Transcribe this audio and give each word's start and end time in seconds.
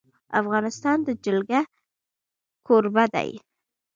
افغانستان 0.41 0.97
د 1.07 1.09
جلګه 1.25 1.61
کوربه 2.67 3.05
دی. 3.13 3.29